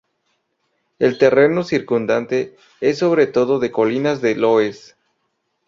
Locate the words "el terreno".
0.97-1.63